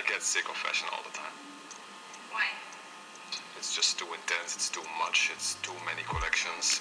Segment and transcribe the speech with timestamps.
[0.00, 1.36] I get sick of fashion all the time.
[2.32, 2.46] Why?
[3.58, 6.80] It's just too intense, it's too much, it's too many collections.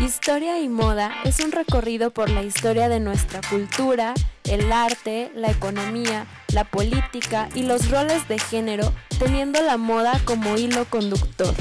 [0.00, 4.14] Historia y moda es un recorrido por la historia de nuestra cultura,
[4.44, 10.56] el arte, la economía, la política y los roles de género, teniendo la moda como
[10.56, 11.54] hilo conductor.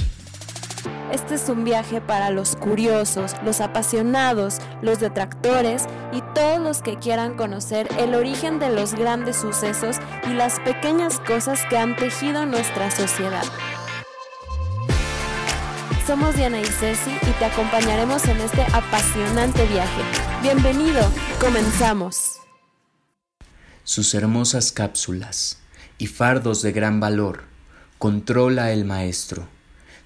[1.11, 6.97] Este es un viaje para los curiosos, los apasionados, los detractores y todos los que
[6.97, 9.97] quieran conocer el origen de los grandes sucesos
[10.29, 13.43] y las pequeñas cosas que han tejido nuestra sociedad.
[16.05, 20.01] Somos Diana y Ceci y te acompañaremos en este apasionante viaje.
[20.43, 21.01] Bienvenido,
[21.39, 22.39] comenzamos.
[23.83, 25.59] Sus hermosas cápsulas
[25.97, 27.45] y fardos de gran valor
[27.97, 29.47] controla el maestro.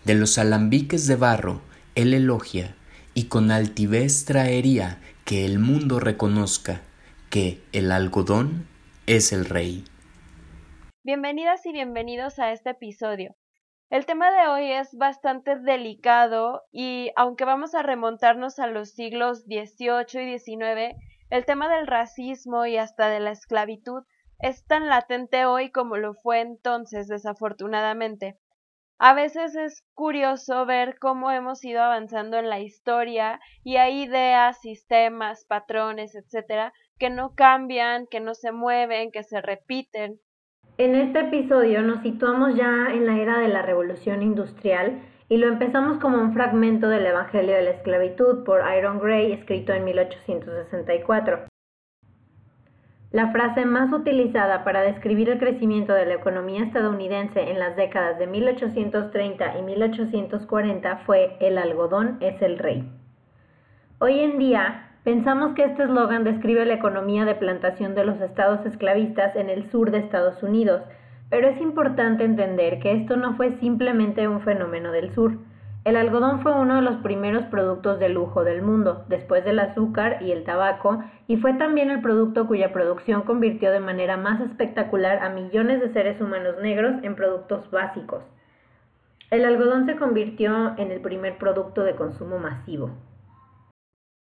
[0.05, 1.61] De los alambiques de barro
[1.95, 2.75] él elogia
[3.13, 6.81] y con altivez traería que el mundo reconozca
[7.29, 8.67] que el algodón
[9.07, 9.85] es el rey.
[11.05, 13.37] Bienvenidas y bienvenidos a este episodio.
[13.89, 19.45] El tema de hoy es bastante delicado y aunque vamos a remontarnos a los siglos
[19.45, 20.97] XVIII y XIX,
[21.29, 24.03] el tema del racismo y hasta de la esclavitud
[24.39, 28.37] es tan latente hoy como lo fue entonces, desafortunadamente.
[28.99, 34.61] A veces es curioso ver cómo hemos ido avanzando en la historia y hay ideas,
[34.61, 40.19] sistemas, patrones, etcétera, que no cambian, que no se mueven, que se repiten.
[40.77, 45.47] En este episodio nos situamos ya en la era de la revolución industrial y lo
[45.47, 51.52] empezamos como un fragmento del Evangelio de la Esclavitud por Iron Gray escrito en 1864.
[53.13, 58.19] La frase más utilizada para describir el crecimiento de la economía estadounidense en las décadas
[58.19, 62.83] de 1830 y 1840 fue el algodón es el rey.
[63.99, 68.65] Hoy en día, Pensamos que este eslogan describe la economía de plantación de los estados
[68.65, 70.81] esclavistas en el sur de Estados Unidos,
[71.29, 75.33] pero es importante entender que esto no fue simplemente un fenómeno del sur.
[75.85, 80.21] El algodón fue uno de los primeros productos de lujo del mundo, después del azúcar
[80.21, 85.19] y el tabaco, y fue también el producto cuya producción convirtió de manera más espectacular
[85.19, 88.23] a millones de seres humanos negros en productos básicos.
[89.29, 92.91] El algodón se convirtió en el primer producto de consumo masivo.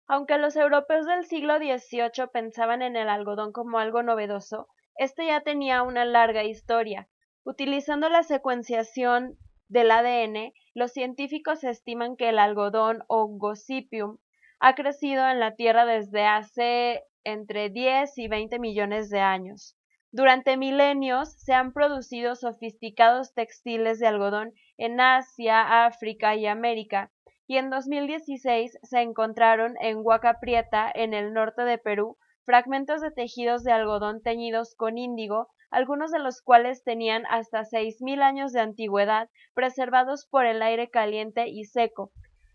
[0.07, 5.41] Aunque los europeos del siglo XVIII pensaban en el algodón como algo novedoso, este ya
[5.41, 7.07] tenía una larga historia.
[7.43, 9.37] Utilizando la secuenciación
[9.69, 14.19] del ADN, los científicos estiman que el algodón o Gossypium
[14.59, 19.75] ha crecido en la Tierra desde hace entre 10 y 20 millones de años.
[20.11, 27.11] Durante milenios se han producido sofisticados textiles de algodón en Asia, África y América,
[27.47, 33.09] y en 2016 se encontraron en Huaca Prieta, en el norte de Perú, fragmentos de
[33.09, 38.61] tejidos de algodón teñidos con índigo, algunos de los cuales tenían hasta 6.000 años de
[38.61, 42.11] antigüedad, preservados por el aire caliente y seco.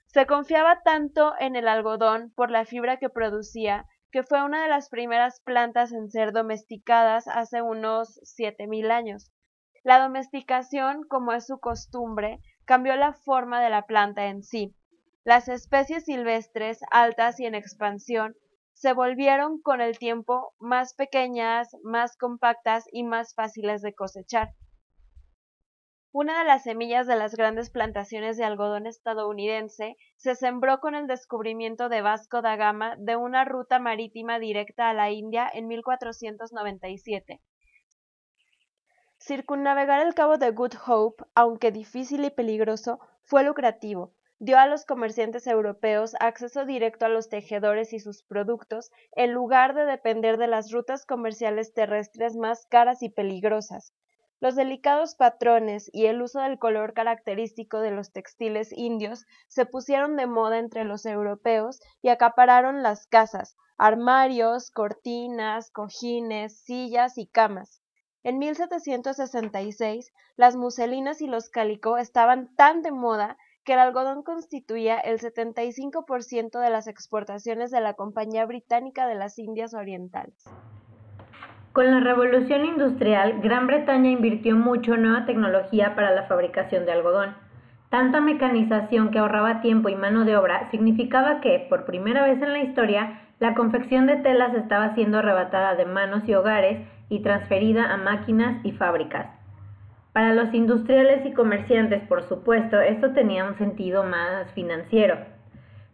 [0.06, 4.68] Se confiaba tanto en el algodón por la fibra que producía, que fue una de
[4.68, 9.32] las primeras plantas en ser domesticadas hace unos 7.000 años.
[9.84, 14.76] La domesticación, como es su costumbre, cambió la forma de la planta en sí.
[15.24, 18.36] Las especies silvestres, altas y en expansión,
[18.82, 24.54] se volvieron con el tiempo más pequeñas, más compactas y más fáciles de cosechar.
[26.10, 31.06] Una de las semillas de las grandes plantaciones de algodón estadounidense se sembró con el
[31.06, 37.41] descubrimiento de Vasco da Gama de una ruta marítima directa a la India en 1497.
[39.20, 44.84] Circunnavegar el cabo de Good Hope, aunque difícil y peligroso, fue lucrativo, dio a los
[44.84, 50.48] comerciantes europeos acceso directo a los tejedores y sus productos, en lugar de depender de
[50.48, 53.94] las rutas comerciales terrestres más caras y peligrosas.
[54.41, 60.16] Los delicados patrones y el uso del color característico de los textiles indios se pusieron
[60.16, 67.81] de moda entre los europeos y acapararon las casas, armarios, cortinas, cojines, sillas y camas.
[68.25, 74.99] En 1766, las muselinas y los calicó estaban tan de moda que el algodón constituía
[74.99, 80.44] el 75% de las exportaciones de la Compañía Británica de las Indias Orientales.
[81.73, 86.93] Con la revolución industrial, Gran Bretaña invirtió mucho en nueva tecnología para la fabricación de
[86.93, 87.35] algodón.
[87.88, 92.53] Tanta mecanización que ahorraba tiempo y mano de obra significaba que, por primera vez en
[92.53, 97.93] la historia, la confección de telas estaba siendo arrebatada de manos y hogares y transferida
[97.93, 99.41] a máquinas y fábricas.
[100.12, 105.17] Para los industriales y comerciantes, por supuesto, esto tenía un sentido más financiero.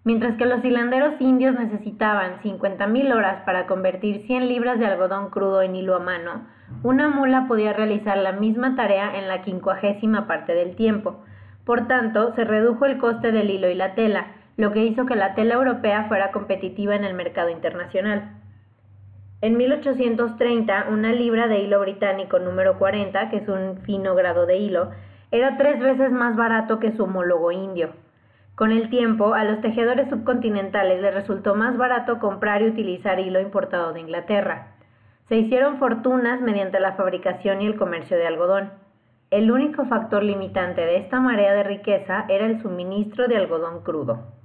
[0.03, 5.63] Mientras que los hilanderos indios necesitaban 50.000 horas para convertir 100 libras de algodón crudo
[5.63, 6.47] en hilo a mano,
[6.83, 11.23] una mula podía realizar la misma tarea en la quincuagésima parte del tiempo.
[11.65, 15.15] Por tanto, se redujo el coste del hilo y la tela, lo que hizo que
[15.15, 18.38] la tela europea fuera competitiva en el mercado internacional.
[19.41, 24.57] En 1830, una libra de hilo británico número 40, que es un fino grado de
[24.57, 24.91] hilo,
[25.31, 27.91] era tres veces más barato que su homólogo indio.
[28.57, 33.39] Con el tiempo, a los tejedores subcontinentales les resultó más barato comprar y utilizar hilo
[33.39, 34.73] importado de Inglaterra.
[35.29, 38.73] Se hicieron fortunas mediante la fabricación y el comercio de algodón.
[39.31, 44.38] El único factor limitante de esta marea de riqueza era el suministro de algodón crudo.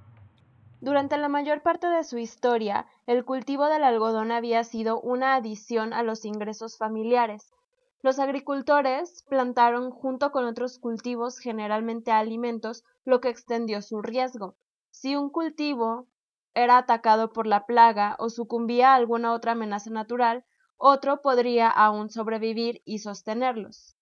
[0.83, 5.93] Durante la mayor parte de su historia, el cultivo del algodón había sido una adición
[5.93, 7.53] a los ingresos familiares.
[8.01, 14.57] Los agricultores plantaron junto con otros cultivos generalmente alimentos, lo que extendió su riesgo.
[14.91, 16.09] Si un cultivo
[16.53, 20.43] era atacado por la plaga o sucumbía a alguna otra amenaza natural,
[20.75, 23.95] otro podría aún sobrevivir y sostenerlos.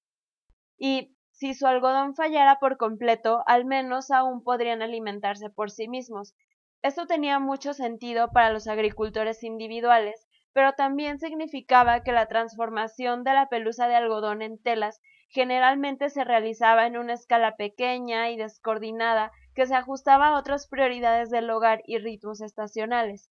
[0.79, 6.33] Y si su algodón fallara por completo, al menos aún podrían alimentarse por sí mismos,
[6.83, 13.33] esto tenía mucho sentido para los agricultores individuales, pero también significaba que la transformación de
[13.33, 14.99] la pelusa de algodón en telas
[15.29, 21.29] generalmente se realizaba en una escala pequeña y descoordinada que se ajustaba a otras prioridades
[21.29, 23.29] del hogar y ritmos estacionales.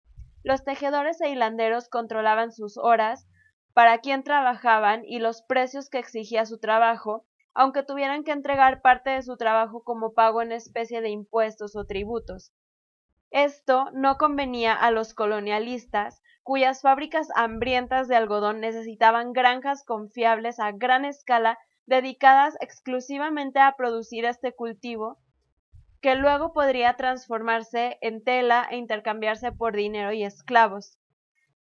[0.43, 3.27] Los tejedores e hilanderos controlaban sus horas,
[3.73, 9.11] para quién trabajaban y los precios que exigía su trabajo, aunque tuvieran que entregar parte
[9.11, 12.51] de su trabajo como pago en especie de impuestos o tributos.
[13.33, 20.71] Esto no convenía a los colonialistas, cuyas fábricas hambrientas de algodón necesitaban granjas confiables a
[20.71, 21.57] gran escala
[21.87, 25.17] dedicadas exclusivamente a producir este cultivo,
[25.99, 30.99] que luego podría transformarse en tela e intercambiarse por dinero y esclavos.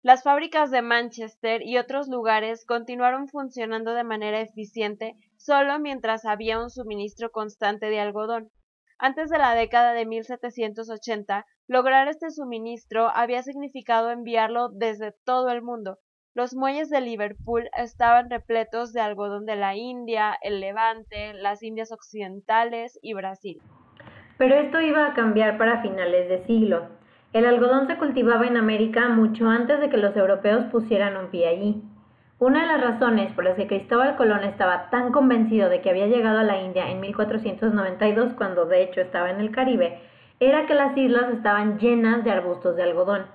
[0.02, 6.60] Las fábricas de Manchester y otros lugares continuaron funcionando de manera eficiente solo mientras había
[6.60, 8.50] un suministro constante de algodón.
[8.98, 15.62] Antes de la década de 1780, lograr este suministro había significado enviarlo desde todo el
[15.62, 15.98] mundo.
[16.34, 21.92] Los muelles de Liverpool estaban repletos de algodón de la India, el Levante, las Indias
[21.92, 23.62] Occidentales y Brasil.
[24.36, 26.88] Pero esto iba a cambiar para finales de siglo.
[27.32, 31.48] El algodón se cultivaba en América mucho antes de que los europeos pusieran un pie
[31.48, 31.82] allí.
[32.40, 36.08] Una de las razones por las que Cristóbal Colón estaba tan convencido de que había
[36.08, 40.00] llegado a la India en 1492, cuando de hecho estaba en el Caribe,
[40.40, 43.26] era que las islas estaban llenas de arbustos de algodón.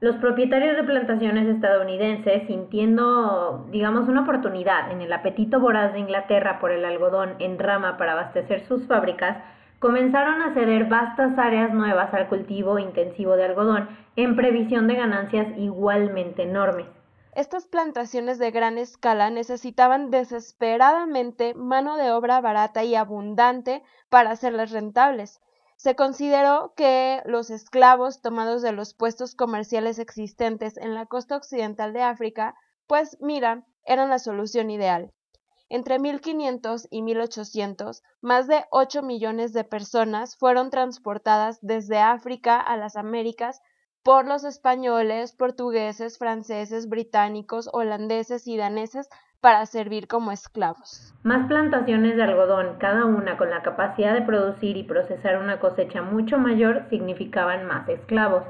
[0.00, 6.58] Los propietarios de plantaciones estadounidenses, sintiendo, digamos, una oportunidad en el apetito voraz de Inglaterra
[6.58, 9.38] por el algodón en rama para abastecer sus fábricas,
[9.78, 15.46] comenzaron a ceder vastas áreas nuevas al cultivo intensivo de algodón en previsión de ganancias
[15.56, 16.86] igualmente enormes.
[17.34, 24.72] Estas plantaciones de gran escala necesitaban desesperadamente mano de obra barata y abundante para hacerlas
[24.72, 25.40] rentables.
[25.76, 31.92] Se consideró que los esclavos tomados de los puestos comerciales existentes en la costa occidental
[31.92, 32.54] de África,
[32.86, 35.12] pues mira, eran la solución ideal.
[35.68, 42.76] Entre 1500 y 1800, más de 8 millones de personas fueron transportadas desde África a
[42.76, 43.60] las Américas
[44.02, 49.08] por los españoles, portugueses, franceses, británicos, holandeses y daneses
[49.40, 51.14] para servir como esclavos.
[51.22, 56.02] Más plantaciones de algodón, cada una con la capacidad de producir y procesar una cosecha
[56.02, 58.42] mucho mayor, significaban más esclavos.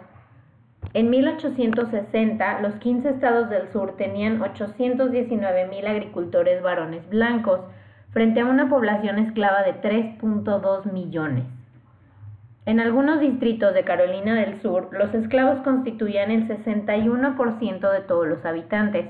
[0.94, 7.60] En 1860, los 15 estados del sur tenían 819 mil agricultores varones blancos,
[8.12, 11.44] frente a una población esclava de 3.2 millones.
[12.64, 18.44] En algunos distritos de Carolina del Sur, los esclavos constituían el 61% de todos los
[18.44, 19.06] habitantes.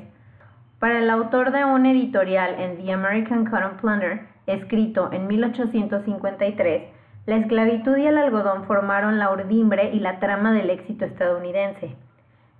[0.78, 6.82] Para el autor de un editorial en The American Cotton Planter, escrito en 1853,
[7.24, 11.96] la esclavitud y el algodón formaron la urdimbre y la trama del éxito estadounidense.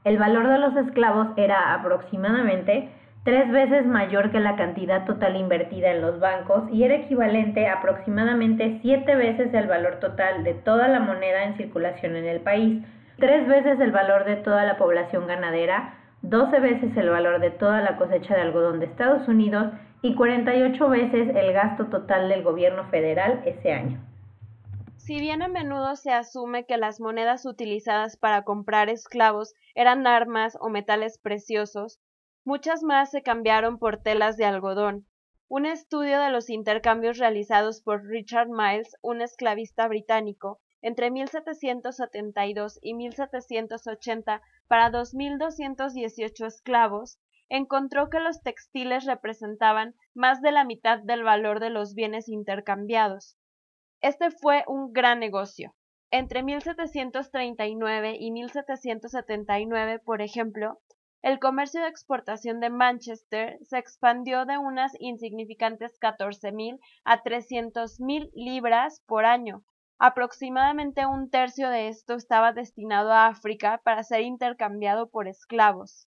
[0.05, 2.89] El valor de los esclavos era aproximadamente
[3.25, 8.79] tres veces mayor que la cantidad total invertida en los bancos y era equivalente aproximadamente
[8.81, 12.83] siete veces el valor total de toda la moneda en circulación en el país,
[13.19, 17.81] tres veces el valor de toda la población ganadera, doce veces el valor de toda
[17.83, 22.89] la cosecha de algodón de Estados Unidos y 48 veces el gasto total del gobierno
[22.91, 24.01] federal ese año.
[24.97, 30.57] Si bien a menudo se asume que las monedas utilizadas para comprar esclavos eran armas
[30.61, 32.01] o metales preciosos,
[32.47, 35.05] Muchas más se cambiaron por telas de algodón.
[35.49, 42.95] Un estudio de los intercambios realizados por Richard Miles, un esclavista británico, entre 1772 y
[42.95, 47.19] 1780 para 2.218 esclavos,
[47.49, 53.37] encontró que los textiles representaban más de la mitad del valor de los bienes intercambiados.
[54.01, 55.75] Este fue un gran negocio.
[56.11, 60.81] Entre 1739 y 1779, por ejemplo,
[61.23, 69.03] el comercio de exportación de Manchester se expandió de unas insignificantes 14.000 a 300.000 libras
[69.07, 69.65] por año.
[69.99, 76.07] Aproximadamente un tercio de esto estaba destinado a África para ser intercambiado por esclavos.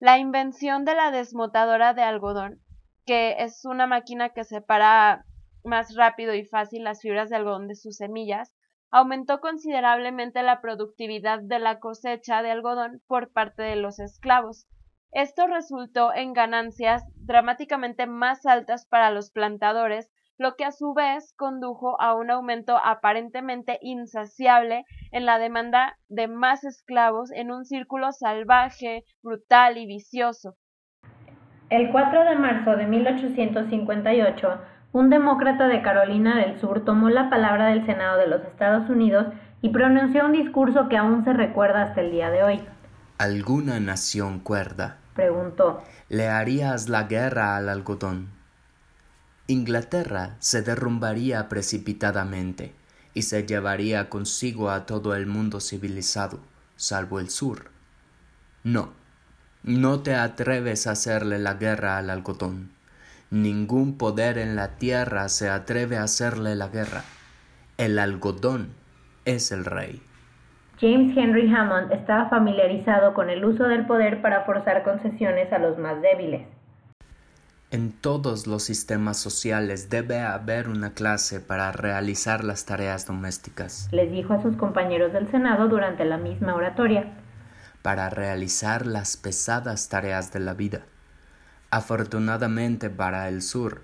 [0.00, 2.60] La invención de la desmotadora de algodón,
[3.06, 5.24] que es una máquina que separa
[5.62, 8.56] más rápido y fácil las fibras de algodón de sus semillas,
[8.90, 14.66] aumentó considerablemente la productividad de la cosecha de algodón por parte de los esclavos.
[15.12, 20.10] Esto resultó en ganancias dramáticamente más altas para los plantadores
[20.42, 26.26] lo que a su vez condujo a un aumento aparentemente insaciable en la demanda de
[26.26, 30.56] más esclavos en un círculo salvaje, brutal y vicioso.
[31.70, 34.60] El 4 de marzo de 1858,
[34.92, 39.26] un demócrata de Carolina del Sur tomó la palabra del Senado de los Estados Unidos
[39.62, 42.60] y pronunció un discurso que aún se recuerda hasta el día de hoy.
[43.18, 44.98] ¿Alguna nación cuerda?
[45.14, 45.82] preguntó.
[46.08, 48.41] ¿Le harías la guerra al algodón?
[49.52, 52.72] Inglaterra se derrumbaría precipitadamente
[53.14, 56.40] y se llevaría consigo a todo el mundo civilizado,
[56.76, 57.70] salvo el sur.
[58.64, 58.92] No,
[59.62, 62.70] no te atreves a hacerle la guerra al algodón.
[63.30, 67.04] Ningún poder en la tierra se atreve a hacerle la guerra.
[67.76, 68.70] El algodón
[69.24, 70.02] es el rey.
[70.80, 75.78] James Henry Hammond estaba familiarizado con el uso del poder para forzar concesiones a los
[75.78, 76.46] más débiles.
[77.72, 83.88] En todos los sistemas sociales debe haber una clase para realizar las tareas domésticas.
[83.92, 87.06] Les dijo a sus compañeros del Senado durante la misma oratoria.
[87.80, 90.82] Para realizar las pesadas tareas de la vida.
[91.70, 93.80] Afortunadamente para el sur,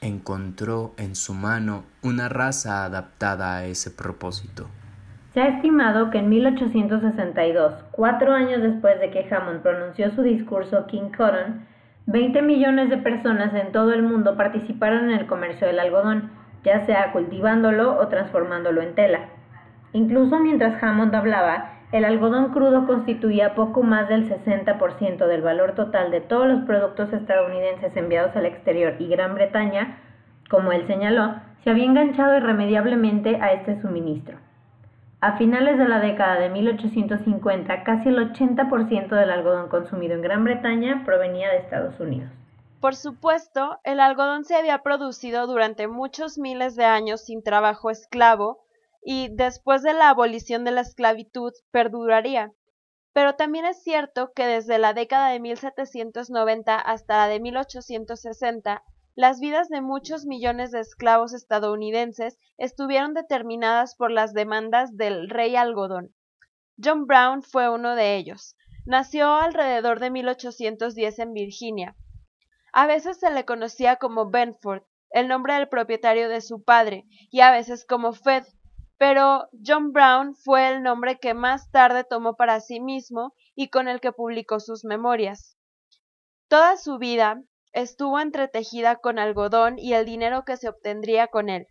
[0.00, 4.70] encontró en su mano una raza adaptada a ese propósito.
[5.34, 10.86] Se ha estimado que en 1862, cuatro años después de que Hammond pronunció su discurso
[10.86, 11.66] King Cotton,
[12.10, 16.30] 20 millones de personas en todo el mundo participaron en el comercio del algodón,
[16.64, 19.28] ya sea cultivándolo o transformándolo en tela.
[19.92, 26.10] Incluso mientras Hammond hablaba, el algodón crudo constituía poco más del 60% del valor total
[26.10, 29.98] de todos los productos estadounidenses enviados al exterior y Gran Bretaña,
[30.48, 34.38] como él señaló, se había enganchado irremediablemente a este suministro.
[35.20, 40.44] A finales de la década de 1850, casi el 80% del algodón consumido en Gran
[40.44, 42.30] Bretaña provenía de Estados Unidos.
[42.80, 48.60] Por supuesto, el algodón se había producido durante muchos miles de años sin trabajo esclavo
[49.02, 52.52] y después de la abolición de la esclavitud perduraría.
[53.12, 58.84] Pero también es cierto que desde la década de 1790 hasta la de 1860
[59.18, 65.56] las vidas de muchos millones de esclavos estadounidenses estuvieron determinadas por las demandas del rey
[65.56, 66.14] algodón.
[66.80, 68.54] John Brown fue uno de ellos.
[68.86, 71.96] Nació alrededor de 1810 en Virginia.
[72.72, 77.40] A veces se le conocía como Benford, el nombre del propietario de su padre, y
[77.40, 78.44] a veces como Fed,
[78.98, 83.88] pero John Brown fue el nombre que más tarde tomó para sí mismo y con
[83.88, 85.58] el que publicó sus memorias.
[86.46, 87.42] Toda su vida,
[87.78, 91.66] estuvo entretejida con algodón y el dinero que se obtendría con él.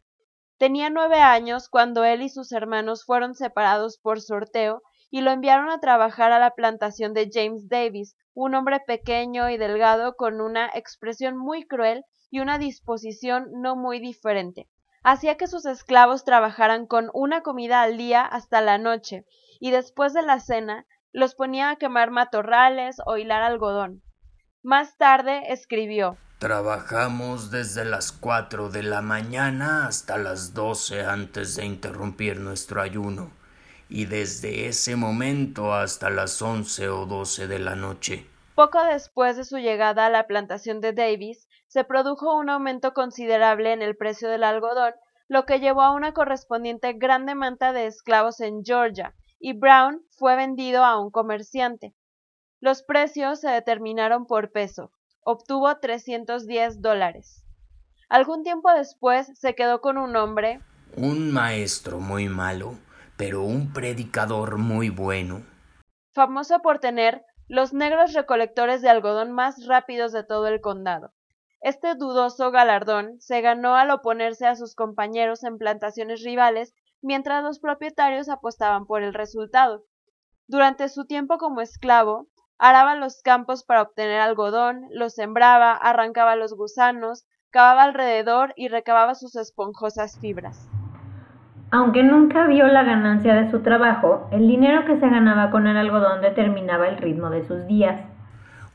[0.57, 5.69] Tenía nueve años cuando él y sus hermanos fueron separados por sorteo y lo enviaron
[5.69, 10.69] a trabajar a la plantación de James Davis, un hombre pequeño y delgado con una
[10.73, 14.67] expresión muy cruel y una disposición no muy diferente.
[15.03, 19.25] Hacía que sus esclavos trabajaran con una comida al día hasta la noche,
[19.59, 24.01] y después de la cena los ponía a quemar matorrales o hilar algodón.
[24.69, 31.65] Más tarde escribió Trabajamos desde las cuatro de la mañana hasta las doce antes de
[31.65, 33.31] interrumpir nuestro ayuno,
[33.87, 38.25] y desde ese momento hasta las once o doce de la noche.
[38.55, 43.71] Poco después de su llegada a la plantación de Davis, se produjo un aumento considerable
[43.71, 44.95] en el precio del algodón,
[45.29, 50.35] lo que llevó a una correspondiente gran demanda de esclavos en Georgia, y Brown fue
[50.35, 51.93] vendido a un comerciante.
[52.59, 54.91] Los precios se determinaron por peso.
[55.21, 57.45] Obtuvo 310 dólares.
[58.09, 60.61] Algún tiempo después se quedó con un hombre.
[60.95, 62.73] Un maestro muy malo,
[63.15, 65.43] pero un predicador muy bueno.
[66.13, 71.13] Famoso por tener los negros recolectores de algodón más rápidos de todo el condado.
[71.61, 77.59] Este dudoso galardón se ganó al oponerse a sus compañeros en plantaciones rivales mientras los
[77.59, 79.83] propietarios apostaban por el resultado.
[80.47, 82.27] Durante su tiempo como esclavo,
[82.59, 89.15] araba los campos para obtener algodón, lo sembraba, arrancaba los gusanos, cavaba alrededor y recababa
[89.15, 90.67] sus esponjosas fibras.
[91.69, 95.75] Aunque nunca vio la ganancia de su trabajo, el dinero que se ganaba con el
[95.75, 98.01] algodón determinaba el ritmo de sus días.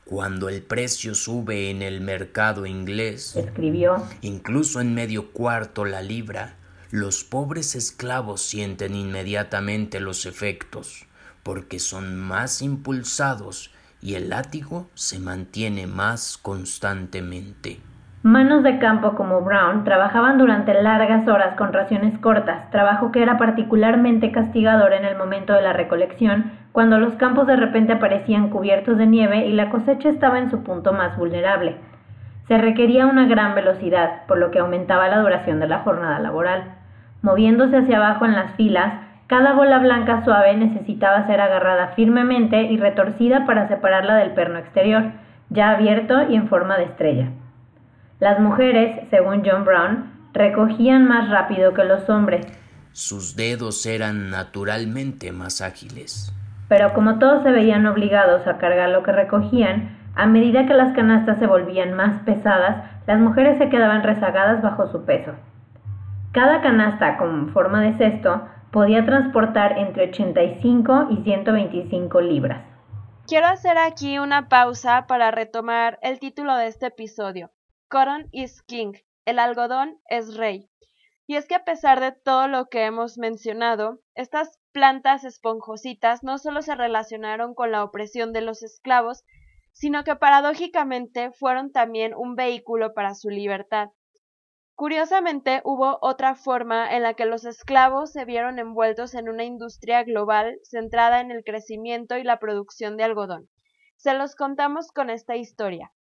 [0.05, 6.55] Cuando el precio sube en el mercado inglés, escribió, incluso en medio cuarto la libra,
[6.91, 11.07] los pobres esclavos sienten inmediatamente los efectos,
[11.41, 13.72] porque son más impulsados
[14.03, 17.79] y el látigo se mantiene más constantemente.
[18.21, 23.37] Manos de campo como Brown trabajaban durante largas horas con raciones cortas, trabajo que era
[23.37, 28.97] particularmente castigador en el momento de la recolección, cuando los campos de repente aparecían cubiertos
[28.97, 31.77] de nieve y la cosecha estaba en su punto más vulnerable.
[32.47, 36.75] Se requería una gran velocidad, por lo que aumentaba la duración de la jornada laboral.
[37.21, 38.93] Moviéndose hacia abajo en las filas,
[39.27, 45.11] cada bola blanca suave necesitaba ser agarrada firmemente y retorcida para separarla del perno exterior,
[45.49, 47.29] ya abierto y en forma de estrella.
[48.19, 52.45] Las mujeres, según John Brown, recogían más rápido que los hombres.
[52.91, 56.33] Sus dedos eran naturalmente más ágiles.
[56.67, 60.93] Pero como todos se veían obligados a cargar lo que recogían, a medida que las
[60.93, 65.31] canastas se volvían más pesadas, las mujeres se quedaban rezagadas bajo su peso.
[66.31, 72.65] Cada canasta con forma de cesto podía transportar entre 85 y 125 libras.
[73.27, 77.51] Quiero hacer aquí una pausa para retomar el título de este episodio,
[77.87, 78.93] Cotton is King,
[79.25, 80.69] el algodón es rey.
[81.27, 86.39] Y es que a pesar de todo lo que hemos mencionado, estas plantas esponjositas no
[86.39, 89.23] solo se relacionaron con la opresión de los esclavos,
[89.71, 93.89] sino que paradójicamente fueron también un vehículo para su libertad.
[94.75, 100.03] Curiosamente, hubo otra forma en la que los esclavos se vieron envueltos en una industria
[100.03, 103.49] global centrada en el crecimiento y la producción de algodón.
[103.97, 105.93] Se los contamos con esta historia.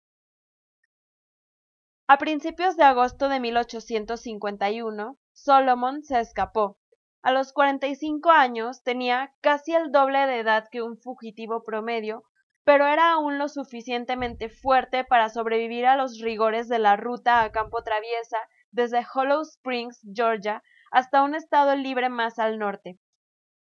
[2.08, 6.78] A principios de agosto de 1851, Solomon se escapó.
[7.22, 12.24] A los 45 años tenía casi el doble de edad que un fugitivo promedio,
[12.64, 17.52] pero era aún lo suficientemente fuerte para sobrevivir a los rigores de la ruta a
[17.52, 18.38] campo traviesa
[18.72, 22.98] desde Hollow Springs, Georgia, hasta un estado libre más al norte.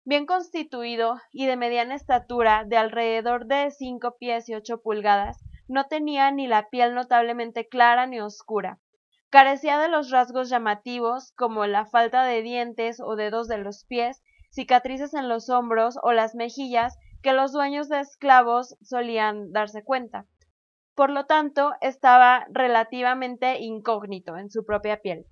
[0.04, 5.84] Bien constituido y de mediana estatura, de alrededor de cinco pies y ocho pulgadas, no
[5.84, 8.78] tenía ni la piel notablemente clara ni oscura.
[9.30, 14.22] Carecía de los rasgos llamativos como la falta de dientes o dedos de los pies,
[14.50, 20.24] cicatrices en los hombros o las mejillas que los dueños de esclavos solían darse cuenta.
[20.98, 25.26] Por lo tanto, estaba relativamente incógnito en su propia piel.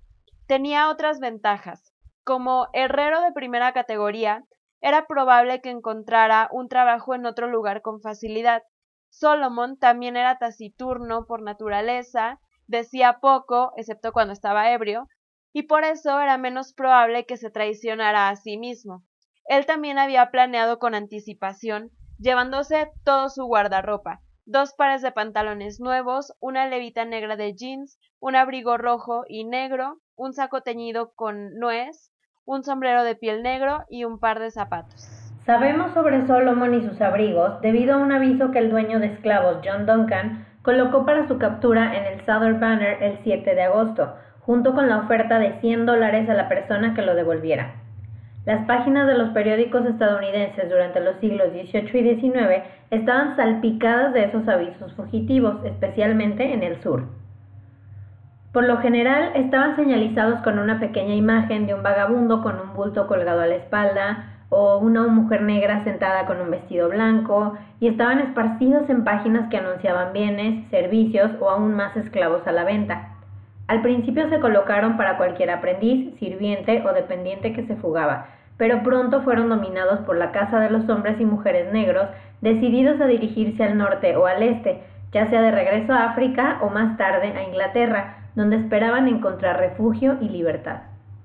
[0.47, 1.93] Tenía otras ventajas.
[2.23, 4.45] Como herrero de primera categoría,
[4.79, 8.63] era probable que encontrara un trabajo en otro lugar con facilidad,
[9.09, 15.09] Solomon también era taciturno por naturaleza, decía poco, excepto cuando estaba ebrio,
[15.51, 19.03] y por eso era menos probable que se traicionara a sí mismo.
[19.49, 26.33] Él también había planeado con anticipación, llevándose todo su guardarropa, dos pares de pantalones nuevos,
[26.39, 32.13] una levita negra de jeans, un abrigo rojo y negro, un saco teñido con nuez,
[32.45, 35.09] un sombrero de piel negro y un par de zapatos.
[35.45, 39.57] Sabemos sobre Solomon y sus abrigos debido a un aviso que el dueño de esclavos
[39.63, 44.73] John Duncan colocó para su captura en el Southern Banner el 7 de agosto, junto
[44.73, 47.86] con la oferta de 100 dólares a la persona que lo devolviera.
[48.47, 54.23] Las páginas de los periódicos estadounidenses durante los siglos XVIII y XIX estaban salpicadas de
[54.23, 57.03] esos avisos fugitivos, especialmente en el sur.
[58.53, 63.05] Por lo general estaban señalizados con una pequeña imagen de un vagabundo con un bulto
[63.07, 68.19] colgado a la espalda, o una mujer negra sentada con un vestido blanco, y estaban
[68.19, 73.16] esparcidos en páginas que anunciaban bienes, servicios o aún más esclavos a la venta.
[73.67, 78.27] Al principio se colocaron para cualquier aprendiz, sirviente o dependiente que se fugaba,
[78.57, 82.07] pero pronto fueron dominados por la casa de los hombres y mujeres negros,
[82.39, 86.69] decididos a dirigirse al norte o al este, ya sea de regreso a África o
[86.69, 90.83] más tarde a Inglaterra, donde esperaban encontrar refugio y libertad.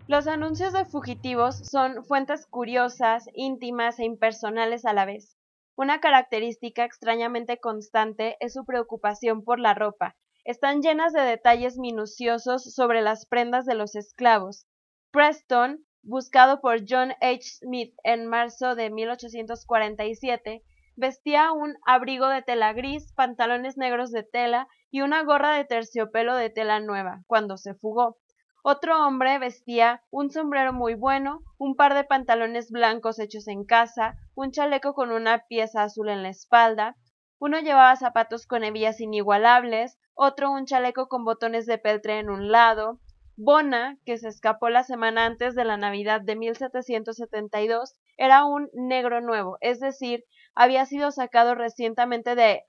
[0.08, 5.36] Los anuncios de fugitivos son fuentes curiosas, íntimas e impersonales a la vez.
[5.76, 10.16] Una característica extrañamente constante es su preocupación por la ropa.
[10.44, 14.66] Están llenas de detalles minuciosos sobre las prendas de los esclavos.
[15.12, 17.42] Preston, buscado por John H.
[17.60, 20.64] Smith en marzo de 1847,
[20.96, 26.34] vestía un abrigo de tela gris, pantalones negros de tela y una gorra de terciopelo
[26.34, 28.18] de tela nueva, cuando se fugó.
[28.64, 34.16] Otro hombre vestía un sombrero muy bueno, un par de pantalones blancos hechos en casa,
[34.34, 36.96] un chaleco con una pieza azul en la espalda,
[37.38, 42.50] uno llevaba zapatos con hebillas inigualables, otro un chaleco con botones de peltre en un
[42.50, 43.00] lado.
[43.36, 49.20] Bona, que se escapó la semana antes de la Navidad de 1772, era un negro
[49.20, 52.64] nuevo, es decir, había sido sacado recientemente de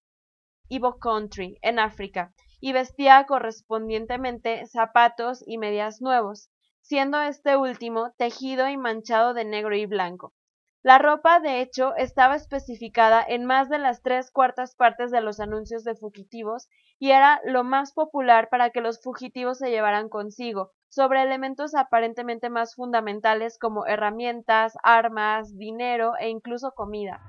[0.70, 6.50] Ivo Country, en África, y vestía correspondientemente zapatos y medias nuevos,
[6.82, 10.34] siendo este último tejido y manchado de negro y blanco.
[10.84, 15.40] La ropa, de hecho, estaba especificada en más de las tres cuartas partes de los
[15.40, 16.68] anuncios de fugitivos
[17.00, 22.50] y era lo más popular para que los fugitivos se llevaran consigo, sobre elementos aparentemente
[22.50, 27.22] más fundamentales como herramientas, armas, dinero e incluso comida.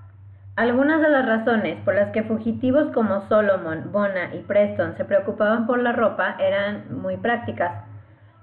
[0.57, 5.69] Algunas de las razones por las que fugitivos como Solomon, Bona y Preston se preocupaban
[5.69, 7.94] por la ropa eran muy prácticas.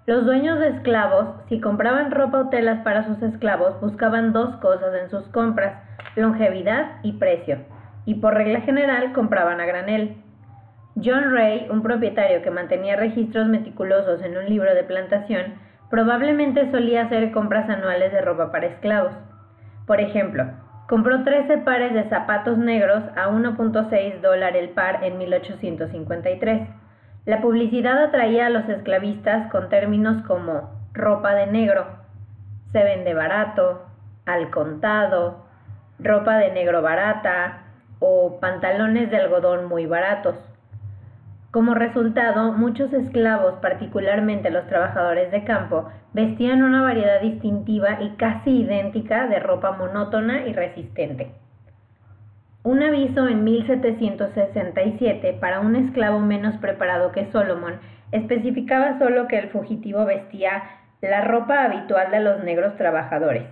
[0.07, 4.93] Los dueños de esclavos, si compraban ropa o telas para sus esclavos, buscaban dos cosas
[5.01, 5.83] en sus compras,
[6.15, 7.59] longevidad y precio,
[8.05, 10.15] y por regla general compraban a granel.
[10.95, 15.53] John Ray, un propietario que mantenía registros meticulosos en un libro de plantación,
[15.89, 19.13] probablemente solía hacer compras anuales de ropa para esclavos.
[19.85, 20.45] Por ejemplo,
[20.91, 26.67] Compró 13 pares de zapatos negros a 1.6 dólar el par en 1853.
[27.25, 31.85] La publicidad atraía a los esclavistas con términos como ropa de negro,
[32.71, 33.85] se vende barato,
[34.25, 35.45] al contado,
[35.99, 37.63] ropa de negro barata
[37.99, 40.35] o pantalones de algodón muy baratos.
[41.51, 48.61] Como resultado, muchos esclavos, particularmente los trabajadores de campo, vestían una variedad distintiva y casi
[48.61, 51.33] idéntica de ropa monótona y resistente.
[52.63, 57.79] Un aviso en 1767 para un esclavo menos preparado que Solomon
[58.11, 60.63] especificaba solo que el fugitivo vestía
[61.01, 63.47] la ropa habitual de los negros trabajadores.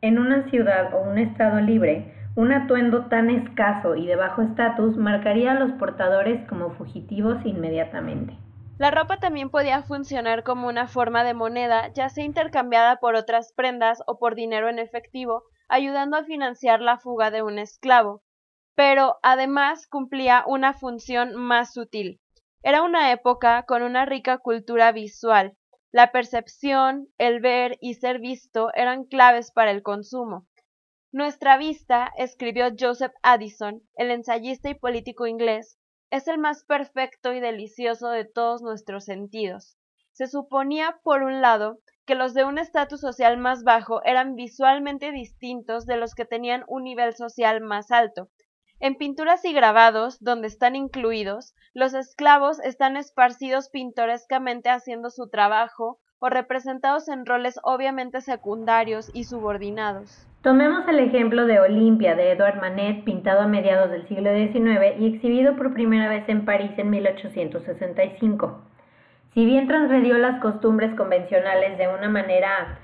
[0.00, 4.96] En una ciudad o un estado libre, un atuendo tan escaso y de bajo estatus
[4.96, 8.36] marcaría a los portadores como fugitivos inmediatamente.
[8.78, 13.52] La ropa también podía funcionar como una forma de moneda, ya sea intercambiada por otras
[13.54, 18.22] prendas o por dinero en efectivo, ayudando a financiar la fuga de un esclavo.
[18.74, 22.20] Pero además cumplía una función más sutil.
[22.62, 25.56] Era una época con una rica cultura visual.
[25.92, 30.46] La percepción, el ver y ser visto eran claves para el consumo.
[31.12, 35.78] Nuestra vista, escribió Joseph Addison, el ensayista y político inglés,
[36.10, 39.76] es el más perfecto y delicioso de todos nuestros sentidos.
[40.12, 45.12] Se suponía, por un lado, que los de un estatus social más bajo eran visualmente
[45.12, 48.28] distintos de los que tenían un nivel social más alto.
[48.78, 55.98] En pinturas y grabados, donde están incluidos, los esclavos están esparcidos pintorescamente haciendo su trabajo
[56.18, 60.26] o representados en roles obviamente secundarios y subordinados.
[60.42, 65.14] Tomemos el ejemplo de Olimpia de Edouard Manet, pintado a mediados del siglo XIX y
[65.14, 68.62] exhibido por primera vez en París en 1865.
[69.36, 72.78] Si bien transgredió las costumbres convencionales de una manera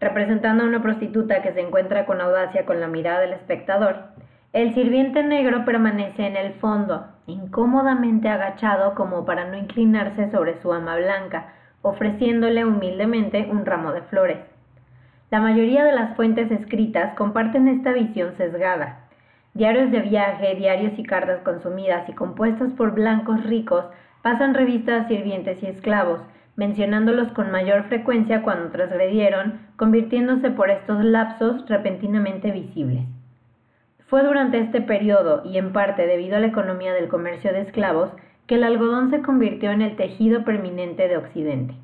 [0.00, 4.04] representando a una prostituta que se encuentra con audacia con la mirada del espectador,
[4.54, 10.72] el sirviente negro permanece en el fondo, incómodamente agachado como para no inclinarse sobre su
[10.72, 14.38] ama blanca, ofreciéndole humildemente un ramo de flores.
[15.30, 19.00] La mayoría de las fuentes escritas comparten esta visión sesgada.
[19.52, 23.84] Diarios de viaje, diarios y cartas consumidas y compuestas por blancos ricos
[24.22, 26.20] pasan revistas a sirvientes y esclavos,
[26.56, 33.04] mencionándolos con mayor frecuencia cuando transgredieron, convirtiéndose por estos lapsos repentinamente visibles.
[34.08, 38.10] Fue durante este periodo, y en parte debido a la economía del comercio de esclavos,
[38.46, 41.74] que el algodón se convirtió en el tejido permanente de Occidente.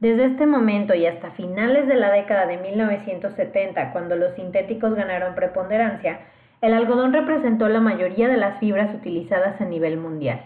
[0.00, 5.34] Desde este momento y hasta finales de la década de 1970, cuando los sintéticos ganaron
[5.34, 6.20] preponderancia,
[6.62, 10.40] el algodón representó la mayoría de las fibras utilizadas a nivel mundial.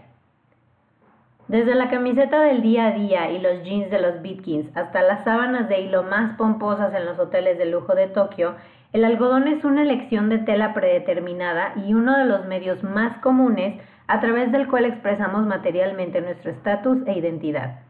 [1.49, 5.25] Desde la camiseta del día a día y los jeans de los Bitkins hasta las
[5.25, 8.55] sábanas de hilo más pomposas en los hoteles de lujo de Tokio,
[8.95, 13.79] el algodón es una elección de tela predeterminada y uno de los medios más comunes
[14.07, 17.81] a través del cual expresamos materialmente nuestro estatus e identidad.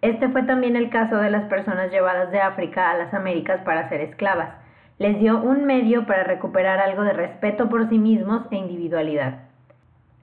[0.00, 3.90] Este fue también el caso de las personas llevadas de África a las Américas para
[3.90, 4.54] ser esclavas.
[4.98, 9.47] Les dio un medio para recuperar algo de respeto por sí mismos e individualidad.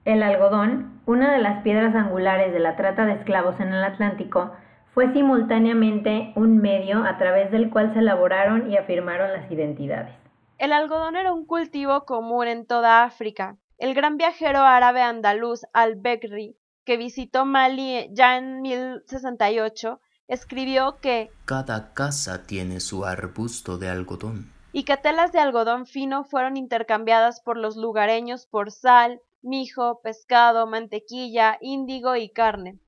[0.05, 4.51] El algodón, una de las piedras angulares de la trata de esclavos en el Atlántico,
[4.93, 10.15] fue simultáneamente un medio a través del cual se elaboraron y afirmaron las identidades.
[10.57, 13.57] El algodón era un cultivo común en toda África.
[13.77, 21.93] El gran viajero árabe andaluz al-Bekri que visitó Mali ya en 1068, escribió que cada
[21.93, 27.57] casa tiene su arbusto de algodón y que telas de algodón fino fueron intercambiadas por
[27.57, 32.79] los lugareños por sal, mijo, pescado, mantequilla, índigo y carne.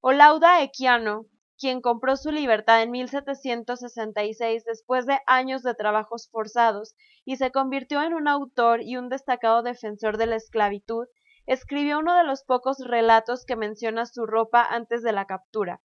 [0.00, 7.36] Olauda Equiano, quien compró su libertad en 1766 después de años de trabajos forzados y
[7.36, 11.06] se convirtió en un autor y un destacado defensor de la esclavitud,
[11.46, 15.80] escribió uno de los pocos relatos que menciona su ropa antes de la captura.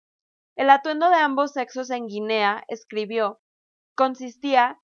[0.55, 3.41] El atuendo de ambos sexos en Guinea, escribió,
[3.95, 4.79] consistía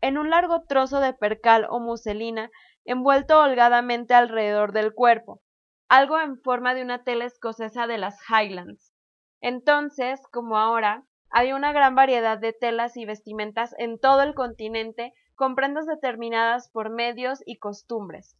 [0.00, 2.50] en un largo trozo de percal o muselina
[2.84, 5.40] envuelto holgadamente alrededor del cuerpo,
[5.88, 8.92] algo en forma de una tela escocesa de las Highlands.
[9.40, 15.12] Entonces, como ahora, había una gran variedad de telas y vestimentas en todo el continente
[15.34, 18.36] con prendas determinadas por medios y costumbres.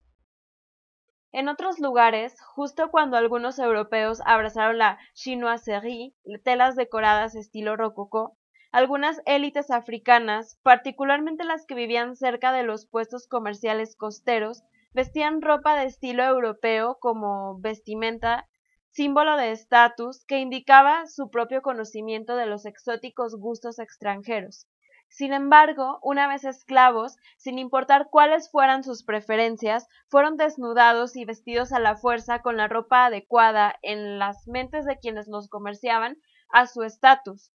[1.32, 8.36] En otros lugares, justo cuando algunos europeos abrazaron la chinoiserie, telas decoradas estilo rococó,
[8.72, 15.78] algunas élites africanas, particularmente las que vivían cerca de los puestos comerciales costeros, vestían ropa
[15.78, 18.48] de estilo europeo como vestimenta
[18.92, 24.66] símbolo de estatus que indicaba su propio conocimiento de los exóticos gustos extranjeros.
[25.08, 31.72] Sin embargo, una vez esclavos, sin importar cuáles fueran sus preferencias, fueron desnudados y vestidos
[31.72, 36.16] a la fuerza con la ropa adecuada en las mentes de quienes los comerciaban
[36.52, 37.50] a su estatus.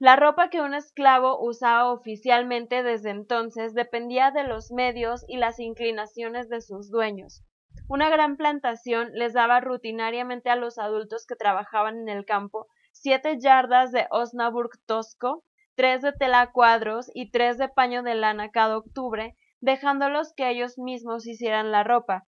[0.00, 5.58] La ropa que un esclavo usaba oficialmente desde entonces dependía de los medios y las
[5.58, 7.42] inclinaciones de sus dueños.
[7.88, 13.38] Una gran plantación les daba rutinariamente a los adultos que trabajaban en el campo siete
[13.40, 18.78] yardas de osnaburg tosco, tres de tela cuadros y tres de paño de lana cada
[18.78, 22.24] octubre, dejándolos que ellos mismos hicieran la ropa.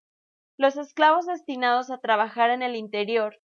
[0.57, 3.39] Los esclavos destinados a trabajar en el interior,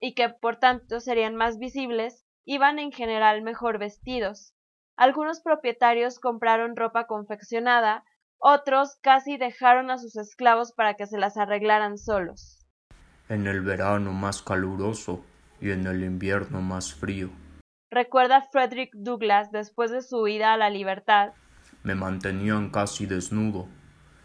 [0.00, 4.54] y que por tanto serían más visibles, iban en general mejor vestidos.
[4.96, 8.04] Algunos propietarios compraron ropa confeccionada,
[8.38, 12.58] otros casi dejaron a sus esclavos para que se las arreglaran solos.
[13.28, 15.24] En el verano más caluroso
[15.60, 17.30] y en el invierno más frío.
[17.90, 21.32] Recuerda Frederick Douglass después de su huida a la libertad.
[21.84, 23.68] Me mantenían casi desnudo,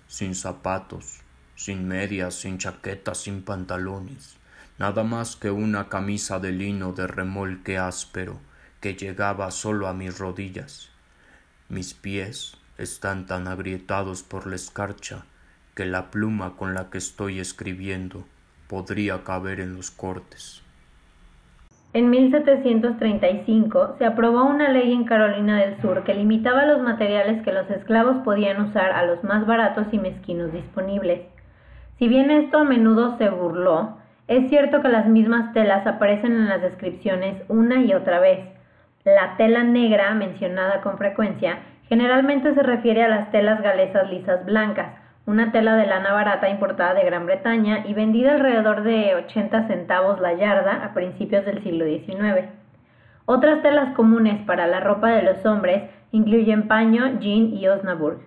[0.08, 1.22] sin zapatos,
[1.56, 4.37] sin medias, sin chaquetas, sin pantalones,
[4.78, 8.40] nada más que una camisa de lino de remolque áspero
[8.80, 10.90] que llegaba solo a mis rodillas.
[11.70, 15.26] Mis pies están tan agrietados por la escarcha
[15.76, 18.26] que la pluma con la que estoy escribiendo
[18.68, 20.62] podría caber en los cortes.
[21.94, 27.54] En 1735 se aprobó una ley en Carolina del Sur que limitaba los materiales que
[27.54, 31.22] los esclavos podían usar a los más baratos y mezquinos disponibles.
[31.98, 33.97] Si bien esto a menudo se burló,
[34.28, 38.40] es cierto que las mismas telas aparecen en las descripciones una y otra vez.
[39.06, 41.60] La tela negra, mencionada con frecuencia,
[41.90, 44.90] Generalmente se refiere a las telas galesas lisas blancas,
[45.26, 50.20] una tela de lana barata importada de Gran Bretaña y vendida alrededor de 80 centavos
[50.20, 52.50] la yarda a principios del siglo XIX.
[53.26, 58.20] Otras telas comunes para la ropa de los hombres incluyen paño, jean y osnaburg.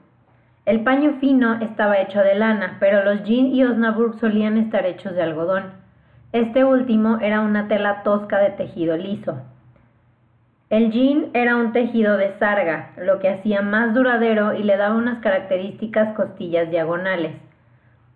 [0.64, 5.14] El paño fino estaba hecho de lana, pero los jean y osnaburg solían estar hechos
[5.14, 5.72] de algodón.
[6.32, 9.42] Este último era una tela tosca de tejido liso.
[10.68, 14.94] El jean era un tejido de sarga, lo que hacía más duradero y le daba
[14.94, 17.32] unas características costillas diagonales.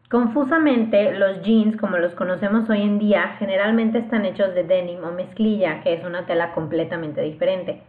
[0.09, 5.11] Confusamente, los jeans, como los conocemos hoy en día, generalmente están hechos de denim o
[5.11, 7.83] mezclilla, que es una tela completamente diferente.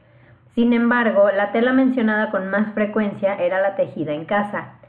[0.56, 4.80] Sin embargo, la tela mencionada con más frecuencia era la tejida en casa.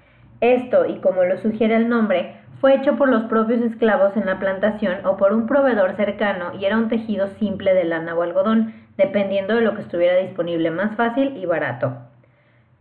[0.40, 4.38] Esto, y como lo sugiere el nombre, fue hecho por los propios esclavos en la
[4.38, 8.74] plantación o por un proveedor cercano y era un tejido simple de lana o algodón,
[8.96, 11.96] dependiendo de lo que estuviera disponible más fácil y barato.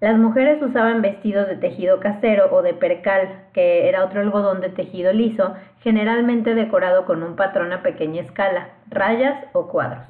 [0.02, 4.70] Las mujeres usaban vestidos de tejido casero o de percal, que era otro algodón de
[4.70, 10.06] tejido liso, generalmente decorado con un patrón a pequeña escala, rayas o cuadros.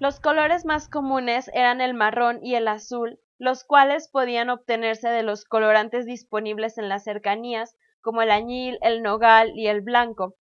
[0.00, 5.22] Los colores más comunes eran el marrón y el azul, los cuales podían obtenerse de
[5.22, 10.34] los colorantes disponibles en las cercanías, como el añil, el nogal y el blanco.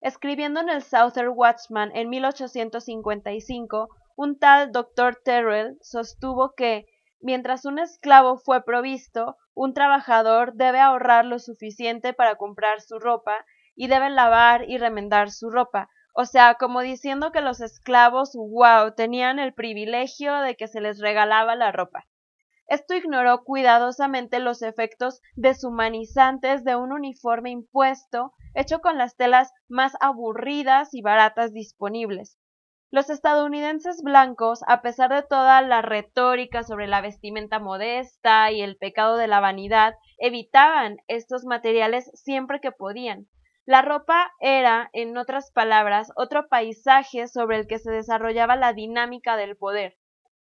[0.00, 6.86] Escribiendo en el Southern Watchman en 1855, un tal doctor Terrell sostuvo que,
[7.20, 13.44] mientras un esclavo fue provisto, un trabajador debe ahorrar lo suficiente para comprar su ropa
[13.74, 15.88] y debe lavar y remendar su ropa,
[16.18, 20.98] o sea, como diciendo que los esclavos, wow, tenían el privilegio de que se les
[20.98, 22.06] regalaba la ropa.
[22.68, 29.92] Esto ignoró cuidadosamente los efectos deshumanizantes de un uniforme impuesto hecho con las telas más
[30.00, 32.38] aburridas y baratas disponibles.
[32.90, 38.76] Los estadounidenses blancos, a pesar de toda la retórica sobre la vestimenta modesta y el
[38.76, 43.28] pecado de la vanidad, evitaban estos materiales siempre que podían.
[43.64, 49.36] La ropa era, en otras palabras, otro paisaje sobre el que se desarrollaba la dinámica
[49.36, 49.96] del poder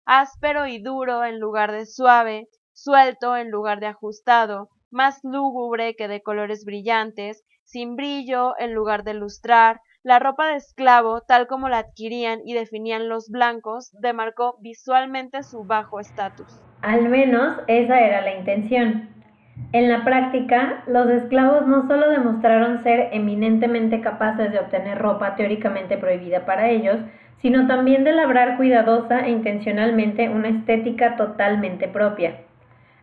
[0.04, 6.08] áspero y duro en lugar de suave, suelto en lugar de ajustado, más lúgubre que
[6.08, 11.68] de colores brillantes, sin brillo en lugar de lustrar, la ropa de esclavo, tal como
[11.68, 16.60] la adquirían y definían los blancos, demarcó visualmente su bajo estatus.
[16.80, 19.21] Al menos esa era la intención.
[19.70, 25.96] En la práctica, los esclavos no solo demostraron ser eminentemente capaces de obtener ropa teóricamente
[25.96, 26.98] prohibida para ellos,
[27.42, 32.36] sino también de labrar cuidadosa e intencionalmente una estética totalmente propia.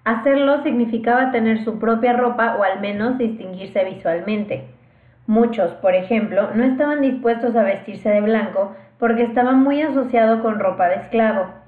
[0.06, 4.64] Hacerlo significaba tener su propia ropa o al menos distinguirse visualmente.
[5.28, 10.58] Muchos, por ejemplo, no estaban dispuestos a vestirse de blanco porque estaba muy asociado con
[10.58, 11.59] ropa de esclavo.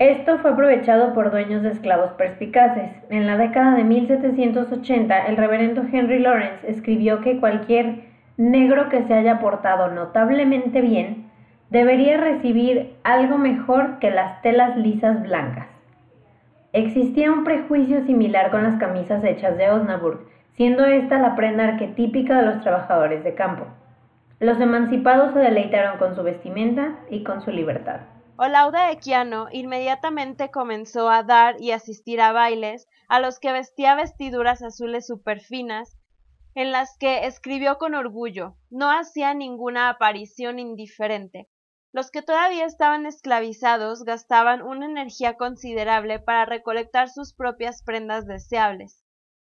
[0.00, 2.90] Esto fue aprovechado por dueños de esclavos perspicaces.
[3.10, 8.00] En la década de 1780, el reverendo Henry Lawrence escribió que cualquier
[8.36, 11.30] negro que se haya portado notablemente bien
[11.70, 15.68] debería recibir algo mejor que las telas lisas blancas.
[16.72, 20.26] Existía un prejuicio similar con las camisas hechas de Osnaburg,
[20.56, 23.66] siendo esta la prenda arquetípica de los trabajadores de campo.
[24.40, 28.00] Los emancipados se deleitaron con su vestimenta y con su libertad.
[28.36, 34.60] Olauda Equiano inmediatamente comenzó a dar y asistir a bailes a los que vestía vestiduras
[34.62, 35.96] azules superfinas,
[36.56, 41.48] en las que escribió con orgullo, no hacía ninguna aparición indiferente,
[41.94, 49.04] los que todavía estaban esclavizados gastaban una energía considerable para recolectar sus propias prendas deseables.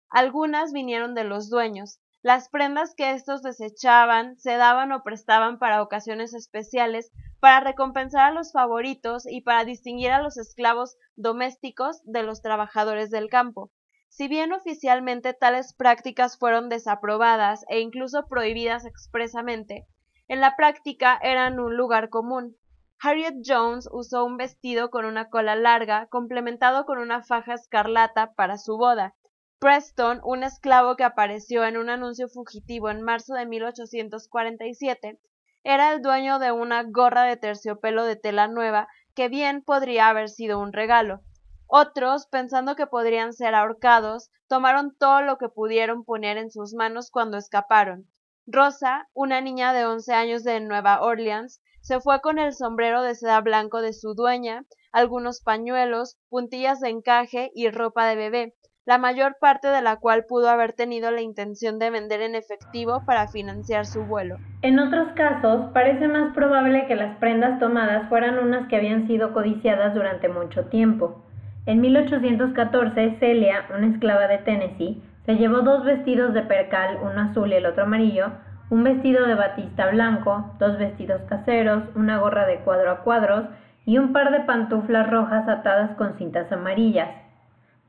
[0.09, 1.99] Algunas vinieron de los dueños.
[2.21, 8.33] Las prendas que éstos desechaban se daban o prestaban para ocasiones especiales, para recompensar a
[8.33, 13.71] los favoritos y para distinguir a los esclavos domésticos de los trabajadores del campo.
[14.09, 19.87] Si bien oficialmente tales prácticas fueron desaprobadas e incluso prohibidas expresamente,
[20.27, 22.57] en la práctica eran un lugar común.
[23.01, 28.57] Harriet Jones usó un vestido con una cola larga, complementado con una faja escarlata para
[28.57, 29.15] su boda.
[29.61, 35.19] Preston, un esclavo que apareció en un anuncio fugitivo en marzo de 1847,
[35.65, 40.29] era el dueño de una gorra de terciopelo de tela nueva que bien podría haber
[40.29, 41.19] sido un regalo.
[41.67, 47.11] Otros, pensando que podrían ser ahorcados, tomaron todo lo que pudieron poner en sus manos
[47.11, 48.07] cuando escaparon.
[48.47, 53.13] Rosa, una niña de once años de Nueva Orleans, se fue con el sombrero de
[53.13, 58.55] seda blanco de su dueña, algunos pañuelos, puntillas de encaje y ropa de bebé,
[58.89, 63.03] la mayor parte de la cual pudo haber tenido la intención de vender en efectivo
[63.05, 64.37] para financiar su vuelo.
[64.63, 69.31] En otros casos, parece más probable que las prendas tomadas fueran unas que habían sido
[69.31, 71.23] codiciadas durante mucho tiempo.
[71.67, 77.51] En 1814, Celia, una esclava de Tennessee, se llevó dos vestidos de percal, uno azul
[77.51, 78.31] y el otro amarillo,
[78.71, 83.45] un vestido de batista blanco, dos vestidos caseros, una gorra de cuadro a cuadros
[83.85, 87.28] y un par de pantuflas rojas atadas con cintas amarillas.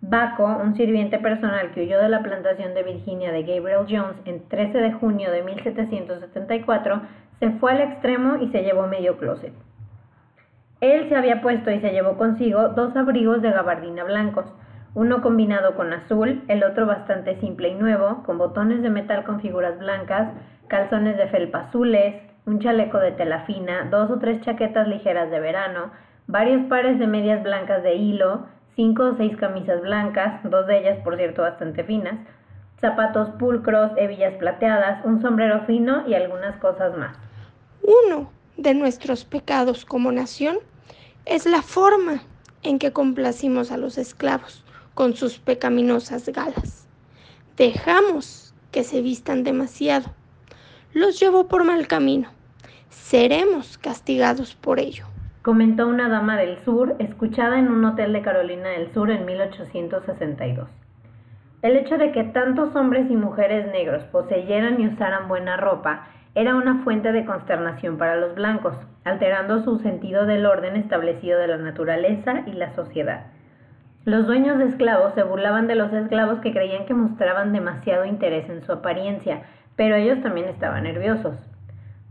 [0.02, 4.48] Baco, un sirviente personal que huyó de la plantación de Virginia de Gabriel Jones en
[4.48, 7.02] 13 de junio de 1774,
[7.38, 9.52] se fue al extremo y se llevó medio closet.
[10.80, 14.46] Él se había puesto y se llevó consigo dos abrigos de gabardina blancos,
[14.94, 19.40] uno combinado con azul, el otro bastante simple y nuevo, con botones de metal con
[19.40, 20.32] figuras blancas,
[20.68, 22.14] calzones de felpa azules,
[22.46, 25.90] un chaleco de tela fina, dos o tres chaquetas ligeras de verano,
[26.26, 30.98] varios pares de medias blancas de hilo, cinco o seis camisas blancas, dos de ellas
[31.02, 32.18] por cierto bastante finas,
[32.80, 37.16] zapatos pulcros, hebillas plateadas, un sombrero fino y algunas cosas más.
[37.82, 40.58] Uno de nuestros pecados como nación
[41.26, 42.22] es la forma
[42.62, 46.86] en que complacimos a los esclavos con sus pecaminosas galas.
[47.56, 50.10] Dejamos que se vistan demasiado.
[50.92, 52.30] Los llevó por mal camino.
[52.88, 55.09] Seremos castigados por ello.
[55.42, 60.68] Comentó una dama del sur, escuchada en un hotel de Carolina del Sur en 1862.
[61.62, 66.54] El hecho de que tantos hombres y mujeres negros poseyeran y usaran buena ropa era
[66.54, 71.56] una fuente de consternación para los blancos, alterando su sentido del orden establecido de la
[71.56, 73.28] naturaleza y la sociedad.
[74.04, 78.50] Los dueños de esclavos se burlaban de los esclavos que creían que mostraban demasiado interés
[78.50, 81.50] en su apariencia, pero ellos también estaban nerviosos.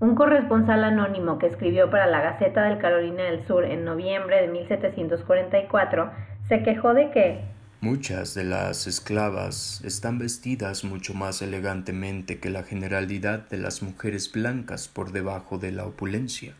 [0.02, 4.48] Un corresponsal anónimo que escribió para la Gaceta del Carolina del Sur en noviembre de
[4.48, 6.12] 1744
[6.48, 7.42] Se quejó de que
[7.82, 14.32] Muchas de las esclavas están vestidas mucho más elegantemente que la generalidad de las mujeres
[14.32, 16.54] blancas por debajo de la opulencia.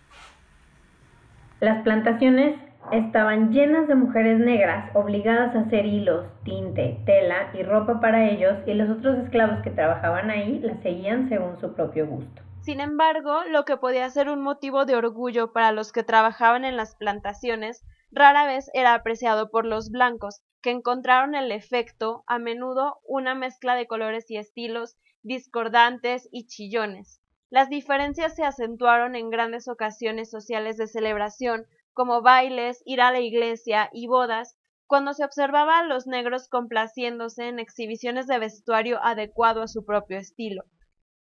[1.62, 2.58] Las plantaciones
[2.92, 8.56] estaban llenas de mujeres negras obligadas a hacer hilos, tinte, tela y ropa para ellos
[8.66, 12.49] y los otros esclavos que trabajaban ahí las seguían según su propio gusto.
[12.62, 16.78] Sin embargo, lo que podía ser un motivo de orgullo para los que trabajaban en
[16.78, 23.00] las plantaciones rara vez era apreciado por los blancos, que encontraron el efecto, a menudo
[23.06, 27.22] una mezcla de colores y estilos discordantes y chillones.
[27.50, 33.20] Las diferencias se acentuaron en grandes ocasiones sociales de celebración, como bailes, ir a la
[33.20, 39.62] iglesia y bodas, cuando se observaba a los negros complaciéndose en exhibiciones de vestuario adecuado
[39.62, 40.66] a su propio estilo.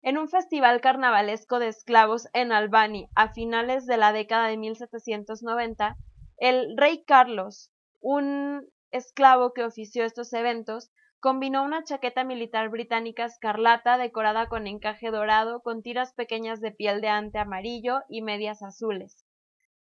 [0.06, 5.96] En un festival carnavalesco de esclavos en Albany a finales de la década de 1790,
[6.36, 10.90] el rey Carlos, un esclavo que ofició estos eventos,
[11.20, 17.00] combinó una chaqueta militar británica escarlata decorada con encaje dorado con tiras pequeñas de piel
[17.00, 19.24] de ante amarillo y medias azules.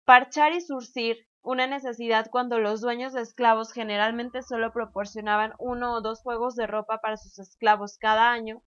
[0.04, 6.00] Parchar y surcir, una necesidad cuando los dueños de esclavos generalmente solo proporcionaban uno o
[6.00, 8.62] dos juegos de ropa para sus esclavos cada año,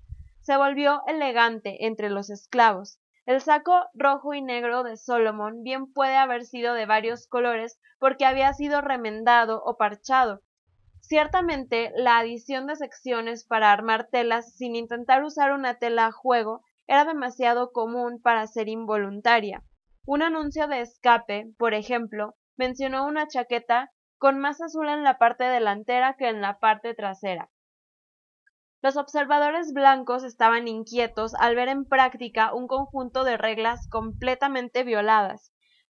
[0.45, 6.15] se volvió elegante entre los esclavos, el saco rojo y negro de Solomon bien puede
[6.15, 10.43] haber sido de varios colores porque había sido remendado o parchado.
[10.99, 16.61] Ciertamente, la adición de secciones para armar telas sin intentar usar una tela a juego
[16.85, 19.63] era demasiado común para ser involuntaria.
[20.05, 23.89] Un anuncio de escape, por ejemplo, mencionó una chaqueta
[24.19, 27.49] con más azul en la parte delantera que en la parte trasera.
[28.85, 35.51] Los observadores blancos estaban inquietos al ver en práctica un conjunto de reglas completamente violadas.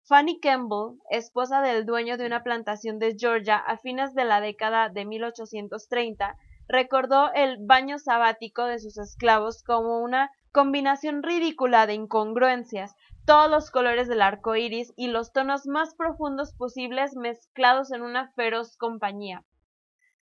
[0.05, 4.89] Fanny Campbell, esposa del dueño de una plantación de Georgia a fines de la década
[4.89, 6.35] de 1830,
[6.67, 13.69] recordó el baño sabático de sus esclavos como una combinación ridícula de incongruencias, todos los
[13.69, 19.45] colores del arco iris y los tonos más profundos posibles mezclados en una feroz compañía.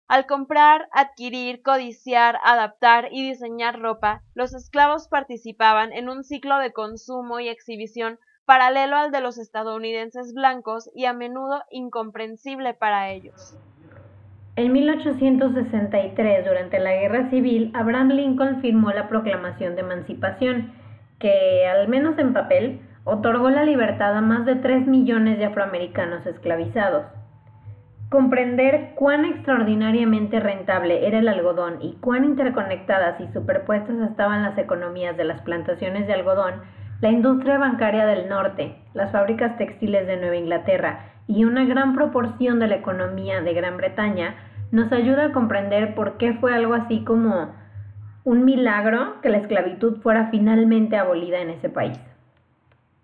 [0.08, 6.74] Al comprar, adquirir, codiciar, adaptar y diseñar ropa, los esclavos participaban en un ciclo de
[6.74, 13.58] consumo y exhibición paralelo al de los estadounidenses blancos y a menudo incomprensible para ellos.
[14.56, 20.72] En 1863, durante la Guerra Civil, Abraham Lincoln firmó la Proclamación de Emancipación,
[21.18, 26.28] que, al menos en papel, otorgó la libertad a más de 3 millones de afroamericanos
[26.28, 27.06] esclavizados.
[28.10, 35.18] Comprender cuán extraordinariamente rentable era el algodón y cuán interconectadas y superpuestas estaban las economías
[35.18, 36.62] de las plantaciones de algodón,
[37.02, 42.60] la industria bancaria del norte, las fábricas textiles de Nueva Inglaterra y una gran proporción
[42.60, 44.36] de la economía de Gran Bretaña
[44.72, 47.56] nos ayuda a comprender por qué fue algo así como
[48.24, 52.00] un milagro que la esclavitud fuera finalmente abolida en ese país.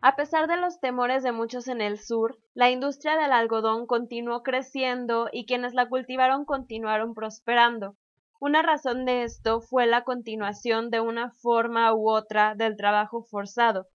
[0.03, 4.41] A pesar de los temores de muchos en el sur, la industria del algodón continuó
[4.41, 7.95] creciendo y quienes la cultivaron continuaron prosperando.
[8.39, 13.89] Una razón de esto fue la continuación de una forma u otra del trabajo forzado.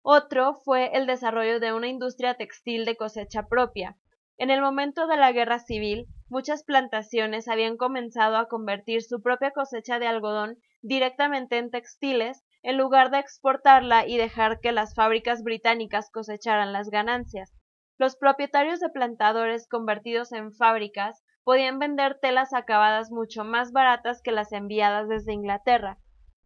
[0.00, 3.96] Otro fue el desarrollo de una industria textil de cosecha propia.
[4.38, 9.50] En el momento de la guerra civil, muchas plantaciones habían comenzado a convertir su propia
[9.50, 15.44] cosecha de algodón directamente en textiles en lugar de exportarla y dejar que las fábricas
[15.44, 17.54] británicas cosecharan las ganancias.
[17.96, 24.32] Los propietarios de plantadores convertidos en fábricas podían vender telas acabadas mucho más baratas que
[24.32, 26.00] las enviadas desde Inglaterra.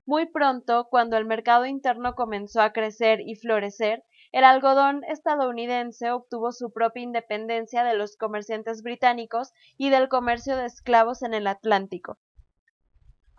[0.04, 6.52] Muy pronto, cuando el mercado interno comenzó a crecer y florecer, el algodón estadounidense obtuvo
[6.52, 12.18] su propia independencia de los comerciantes británicos y del comercio de esclavos en el Atlántico.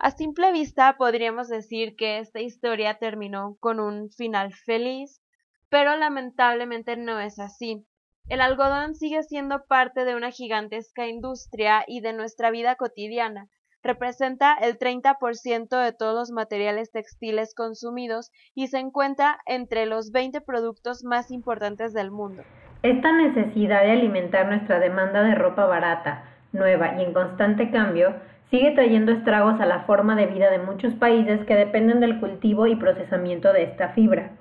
[0.02, 5.22] A simple vista podríamos decir que esta historia terminó con un final feliz,
[5.68, 7.86] pero lamentablemente no es así.
[8.28, 13.46] El algodón sigue siendo parte de una gigantesca industria y de nuestra vida cotidiana.
[13.84, 20.40] Representa el 30% de todos los materiales textiles consumidos y se encuentra entre los 20
[20.40, 22.42] productos más importantes del mundo.
[22.82, 28.16] Esta necesidad de alimentar nuestra demanda de ropa barata, nueva y en constante cambio
[28.52, 32.66] sigue trayendo estragos a la forma de vida de muchos países que dependen del cultivo
[32.66, 34.32] y procesamiento de esta fibra.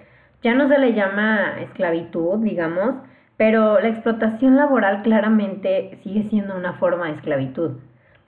[0.43, 2.95] Ya no se le llama esclavitud, digamos,
[3.37, 7.77] pero la explotación laboral claramente sigue siendo una forma de esclavitud.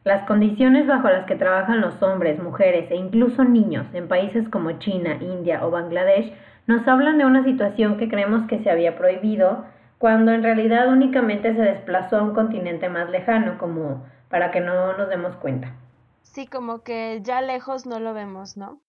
[0.05, 4.71] Las condiciones bajo las que trabajan los hombres, mujeres e incluso niños en países como
[4.79, 6.31] China, India o Bangladesh
[6.65, 9.65] nos hablan de una situación que creemos que se había prohibido
[9.97, 14.97] cuando en realidad únicamente se desplazó a un continente más lejano, como para que no
[14.97, 15.75] nos demos cuenta.
[16.23, 18.81] Sí, como que ya lejos no lo vemos, ¿no?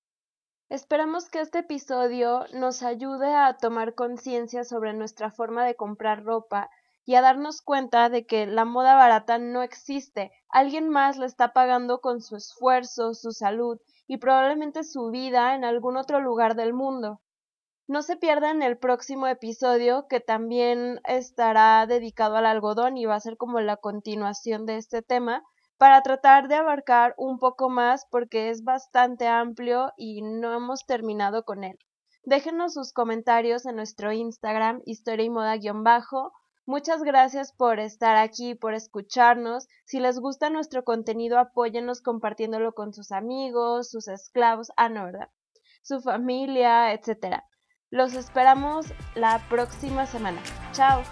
[0.71, 6.71] Esperamos que este episodio nos ayude a tomar conciencia sobre nuestra forma de comprar ropa
[7.05, 10.33] y a darnos cuenta de que la moda barata no existe.
[10.49, 15.67] Alguien más la está pagando con su esfuerzo, su salud y probablemente su vida en
[15.67, 17.21] algún otro lugar del mundo.
[17.87, 23.21] No se pierdan el próximo episodio que también estará dedicado al algodón y va a
[23.21, 25.45] ser como la continuación de este tema
[25.77, 31.45] para tratar de abarcar un poco más porque es bastante amplio y no hemos terminado
[31.45, 31.79] con él.
[32.23, 36.33] Déjenos sus comentarios en nuestro Instagram, historia y moda-bajo.
[36.65, 39.69] Muchas gracias por estar aquí, por escucharnos.
[39.85, 44.89] Si les gusta nuestro contenido, apóyennos compartiéndolo con sus amigos, sus esclavos, ah.
[45.83, 47.45] Su familia, etcétera.
[47.95, 50.41] Los esperamos la próxima semana.
[50.73, 51.05] Chao.